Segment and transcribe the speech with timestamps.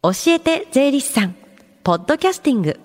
[0.00, 1.34] 教えて税理士さん。
[1.82, 2.78] ポッドキャスティング。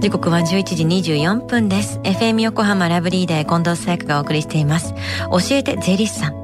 [0.00, 1.98] 時刻は11時24分です。
[2.00, 4.92] FM 横浜ラブリーデー近藤沙耶香がお送りしています。
[5.30, 6.34] 教えて税理士さん。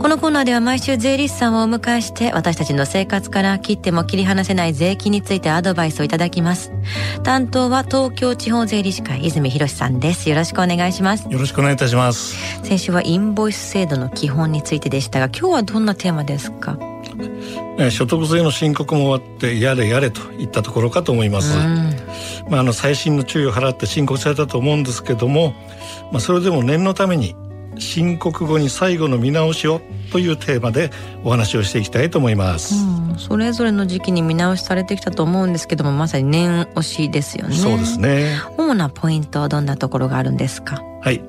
[0.00, 6.70] このコーナーでは毎週税理士さんをお迎えして私たちの生活から切っても切り離せない税金についてアドバイスをいただきます。
[7.24, 10.30] 担当は東京地方税理士会泉博さんです。
[10.30, 11.26] よろしくお願いします。
[11.28, 12.36] よろしくお願いいたします。
[12.64, 16.78] 先週はインボイス制度の基本についてでしたが今日はどんなテーマですか？
[17.90, 21.56] 所得税の申告も終わってやれやれといったところかと思います、
[22.48, 25.54] まあ、あの最新の注意を払って申告されたと思うんですけども、
[26.12, 27.34] まあ、それでも念のために
[27.76, 29.80] 申告後に最後の見直しを
[30.12, 30.90] というテーマで
[31.24, 37.56] お話をしていきたいと思います、うん、それぞれの時期に見直しされてきたと思うんですけどもまさに念押しですよね。
[37.56, 38.38] そうですね。
[38.56, 40.80] 主なポイントはどんなところがあるんですか？
[41.02, 41.20] はい。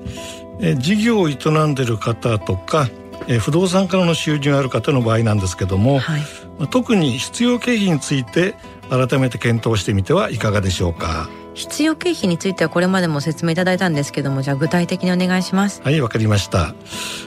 [0.60, 1.34] え事業を営
[1.66, 2.88] んでいる方とか
[3.28, 6.22] え不動産からの収入がある方の場合なんですけども、はい、
[6.70, 8.54] 特に必要経費について
[8.88, 11.28] 改めて検討してみてはいかがでしょうか？
[11.54, 15.80] 必要経費についてはこれまでも説明いただいたんですけどもじゃあ具体的にお願いします。
[15.82, 16.74] はいわかりました。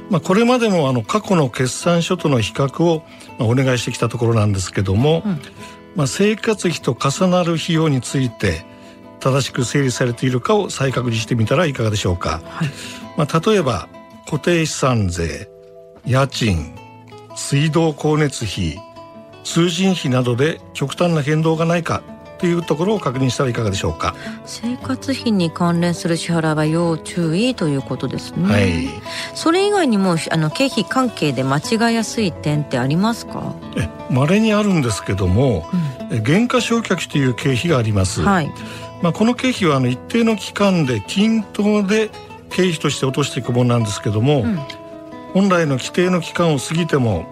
[0.10, 3.04] まあこれまでもあの過去の決算書との比較を
[3.40, 5.42] お願いしてきたところなんですけども、うん、
[5.96, 8.66] まあ生活費と重なる費用について
[9.20, 12.70] 正しく整理されているかを再確認してみたらいかがでしょうか、はい、
[13.18, 13.90] まあ例えば
[14.26, 15.50] 固定資産税
[16.06, 16.76] 家賃
[17.36, 18.80] 水道光熱費
[19.44, 22.04] 通信費などで極端な変動がないか
[22.38, 24.16] というところを確認したらいかがでしょうか？
[24.46, 28.88] 生活費に関連する支払いは要注意ということですね、はい、
[29.36, 33.56] それ以外にもあの経費関係で間違いやすい点ってありますか？
[33.76, 35.70] え稀にあるんですけども、
[36.12, 38.52] うん、減価償却という経費があります、はい、
[39.02, 42.10] まあ、この経費はあの一定の期間で均等で
[42.52, 44.60] 経費として落としていくものなんですけども、うん
[45.34, 47.26] 本来の規定の期間を過ぎても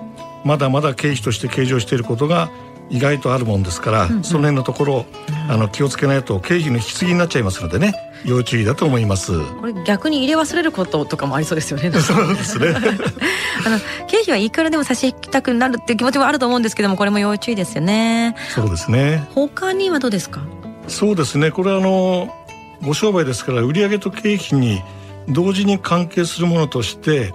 [0.44, 2.50] まだまだ経費として計上していることが
[2.90, 5.06] 意外とあるもんですから、うんうん、その辺のところ
[5.50, 9.34] あの気をつけないと経費の引き継ぎになっちゃいますのでね要注意だと思います。
[9.60, 11.92] これ逆に入れ忘れることとかもありそうですよね。
[12.02, 12.70] そうですね。
[13.66, 18.36] あの経費はいくらでも差し引きたくなるっていう気持ちもあると思うんですけどもこれも要注意ですよね。
[18.50, 19.28] そうですね。
[19.36, 20.42] 他にはどうですか？
[20.88, 21.52] そうですね。
[21.52, 22.34] これはあの
[22.82, 24.82] ご商売ですから売上と経費に
[25.30, 27.34] 同時に関係するものとして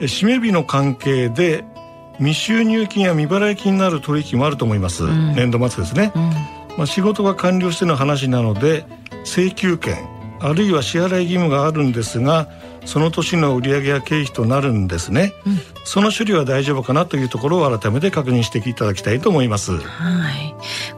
[0.00, 1.64] 締め日の関係で
[2.18, 6.22] 未収入金や未払い金になる取引もあると思います、うん、年度末ですね、うん、
[6.76, 8.86] まあ、仕事が完了しての話なので
[9.24, 10.08] 請求権
[10.40, 12.48] あるいは支払い義務があるんですが
[12.84, 19.76] その年の売上や経費となるんですね、うん、その処理は大丈夫かなというところを改めて確認していただきたいと思います。
[19.76, 20.54] はい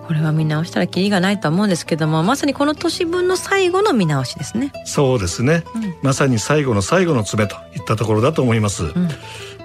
[0.09, 4.73] これは見直したらキリがないと思うんですけどもまさにこの年分の最後の見直しですね。
[4.87, 9.11] そうですね、うん、まさに最後の最後の詰めといったところだと思います、うん、ま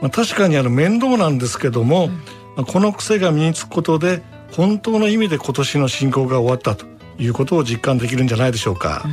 [0.08, 2.10] あ、確かにあの面倒なんですけども、
[2.58, 4.22] まあ、この癖が身につくことで
[4.52, 6.86] 本当の意味で今年の進行が終わったと
[7.18, 9.06] いうことを実感できるんじゃないでしょうか、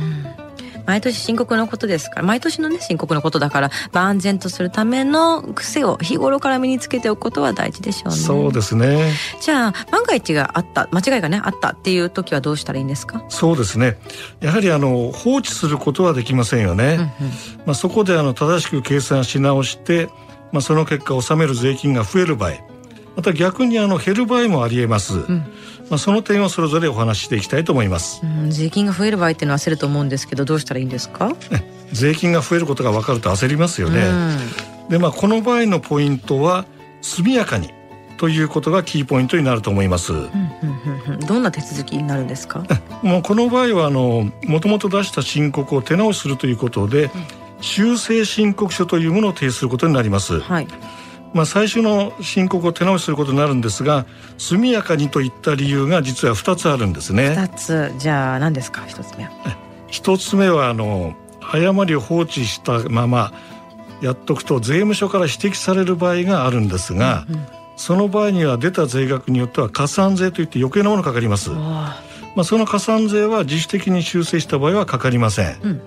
[0.85, 8.15] 毎年深刻なことですから毎年のね深刻なことだから万全とするための癖を日頃から身につけておくことは大事でしょうね。
[8.15, 9.13] そうですね。
[9.41, 13.23] じゃあ万が一があった間違いがねあったっていう時はどうしたらいいんですか？
[13.29, 13.97] そうですね。
[14.39, 17.07] やはりあの放置することはできませんよね、うんうん、
[17.65, 20.09] まあ、そこであの正しく計算し直して
[20.51, 22.51] まあ、その結果納める税金が増える場合
[23.15, 25.37] また逆にあの減る場合もありえます、うん、
[25.89, 31.33] まあ、その点をそれぞれお話ししていきたいと思います、うん、税金が増える場合っていうのは焦ると思うんですけどどうしたらいいんですか？
[31.91, 36.65] 税金が増えることが分かると焦りますよね、うん、でまあこの場合のポイントは
[37.01, 37.73] 速やかに
[38.17, 40.13] ということがキーポイントになると思います、
[41.27, 42.63] どんな手続きになるんですか？
[43.01, 47.09] もうこの場合はあのもともと出した申告を手直しするということで、
[47.61, 50.67] 修正申告書というものを提出することになります、はい
[51.33, 54.05] まあ、最初の申告を手直しすることになるんですが
[54.37, 57.29] 速やかにといった理由が実は2つあるんですね。
[57.37, 57.91] 2つ。
[57.97, 59.31] じゃあ何ですか？1つ目は。
[59.89, 63.33] 1つ目はあの誤りを放置したまま
[64.01, 71.49] やっとくと税務署から指摘される場合があるんですが、うんうん、その場合には出た税額によっては加算税といって余計なものかかります。
[71.51, 71.97] ま
[72.37, 75.59] あ、その加算税は自主的に修正した場合はかかりません。
[75.61, 75.81] うんうん。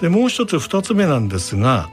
[0.00, 1.88] でもう一つ二つ目なんですが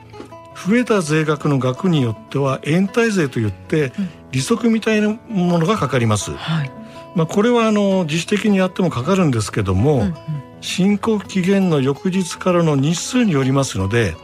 [0.67, 3.93] 増えた税額の額によっては延滞税といって
[4.31, 6.31] 利息みたいなものがかかります。
[6.33, 6.71] はい、
[7.15, 10.15] まあ、これはあの自主的にやってもかかるんですけども、うんうん、
[10.61, 14.15] 申告期限の翌日からの日数によりますので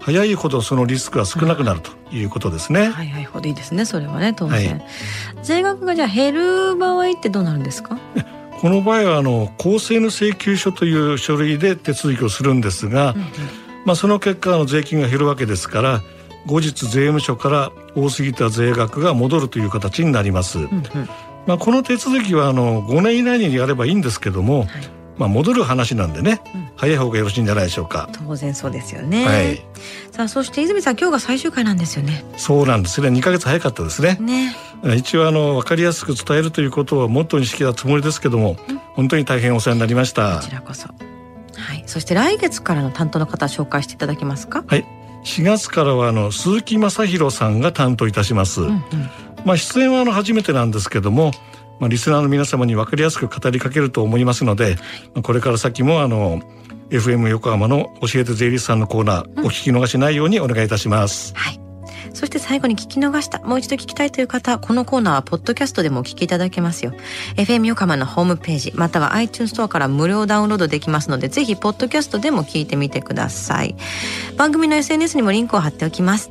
[0.00, 2.88] 早いほどそのリスクが少なくなるということですね。
[2.88, 4.84] 早いほどいいですねそれはね当然、はい、
[5.42, 7.98] 税額がじゃあ減る場合ってどうなるんですか？
[8.60, 13.26] この場合はあの公正の請求書という書類で手続きをするんですが、うんうん、
[13.88, 16.02] まあ、その結果の税金が減るわけですから
[16.44, 20.84] 後日税務署から多すぎた税額が戻るという形になります、うんうん、
[21.46, 24.68] まあ、この手続きはあの5年以内にやればいいんですけども、はい、
[25.16, 28.10] まあ、戻る話なんでね、うん、早い方がよろしいんじゃないでしょうか。
[28.12, 29.56] 当然そうですよね、はい、
[30.12, 32.26] さあそして泉さん今日が最終回なんですよね。
[32.36, 33.08] そうなんですね。
[33.08, 34.18] 2か月早かったですね。
[34.20, 34.54] ね。
[34.98, 40.36] 一応あの分かりやすく伝えるということはもっとにしてたつもりですけども、うん、本当に大変お世話になりました。
[40.36, 40.88] こちらこそ
[41.58, 44.64] はい、そして来月からの担当の方紹介していただけますか？
[44.66, 44.86] はい。
[45.24, 48.82] 4月からはあの鈴木正弘さんが担当いたします、うんうん、
[49.44, 51.32] まあ出演はあの初めてなんですけども
[51.80, 56.40] まあリスナーの皆様に分かりやすく語りかけると思いますので、はい、これから先もあの
[56.90, 61.34] FM 横浜の教えて税理士さんのコーナー、お聞き逃しないようにお願いいたします。
[61.36, 61.67] はい。
[62.14, 66.92] そして最後に聞き逃した、もう一度聞きたいという方、このコーナーはポッドキャストでもお聞きいただけますよ。
[67.36, 73.76] FM 横浜のホームページ、または iTunes ストアから無料ダウンロードできますので、ぜひポッドキャストでも聞いてみてください。
[74.36, 76.30] 番組の SNS にもリンクを貼っておきます。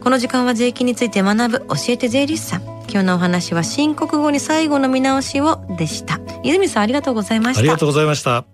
[0.00, 2.62] この時間は税金について学ぶ教えて税理士さん。
[2.90, 6.20] 今日のお話は申告後に最後の見直しをでした。
[6.42, 7.60] 泉さんありがとうございました。
[7.60, 8.44] ありがとうございました。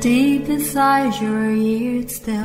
[0.00, 2.44] Deep inside your ears still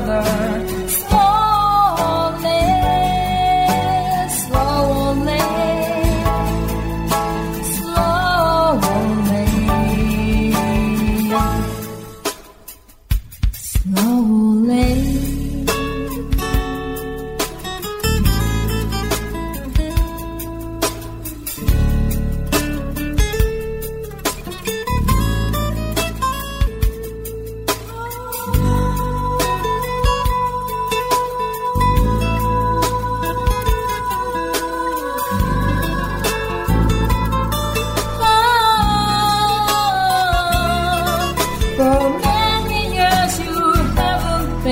[0.00, 0.73] another.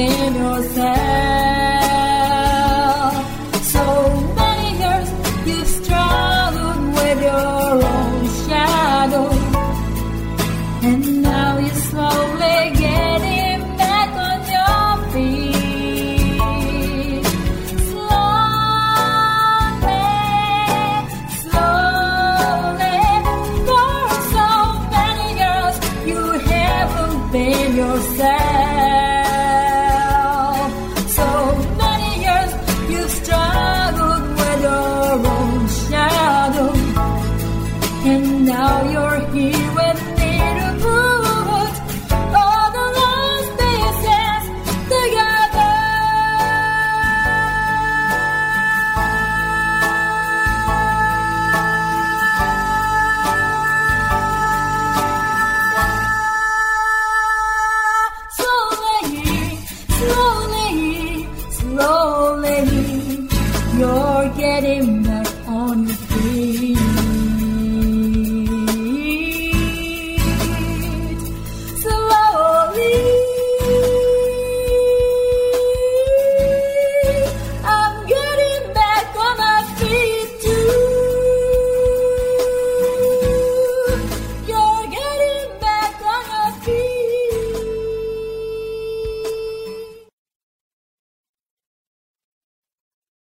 [0.09, 1.22] Meu céu.